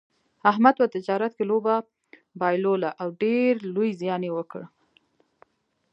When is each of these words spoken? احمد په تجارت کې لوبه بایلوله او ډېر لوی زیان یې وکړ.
احمد 0.51 0.73
په 0.81 0.85
تجارت 0.95 1.31
کې 1.37 1.43
لوبه 1.51 1.75
بایلوله 2.39 2.89
او 3.01 3.07
ډېر 3.23 3.51
لوی 3.75 3.89
زیان 4.01 4.21
یې 4.27 4.31
وکړ. 4.37 4.61